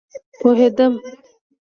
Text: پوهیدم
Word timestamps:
پوهیدم 0.39 0.93